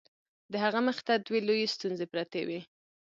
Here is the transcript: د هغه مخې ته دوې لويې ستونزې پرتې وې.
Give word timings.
د 0.51 0.53
هغه 0.63 0.79
مخې 0.87 1.03
ته 1.07 1.13
دوې 1.25 1.39
لويې 1.47 1.67
ستونزې 1.75 2.05
پرتې 2.13 2.41
وې. 2.47 2.59